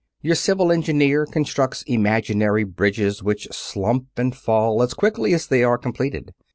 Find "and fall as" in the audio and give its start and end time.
4.17-4.95